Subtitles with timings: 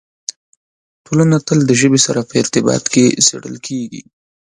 [1.05, 4.01] ټولنه تل د ژبې سره په ارتباط کې څېړل کېږي.